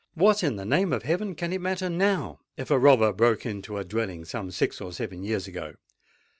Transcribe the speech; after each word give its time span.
What, 0.15 0.43
in 0.43 0.55
the 0.55 0.65
name 0.65 0.93
of 0.93 1.03
heaven! 1.03 1.35
can 1.35 1.53
it 1.53 1.61
matter 1.61 1.87
now, 1.87 2.39
if 2.57 2.71
a 2.71 2.79
robber 2.79 3.13
broke 3.13 3.45
into 3.45 3.77
a 3.77 3.83
dwelling 3.85 4.25
some 4.25 4.49
six 4.49 4.81
or 4.81 4.91
seven 4.91 5.21
years 5.21 5.45
ago? 5.45 5.75